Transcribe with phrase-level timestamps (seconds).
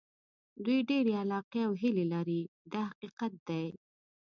[0.63, 2.41] دوی ډېرې علاقې او هیلې لري
[2.73, 3.67] دا حقیقت دی.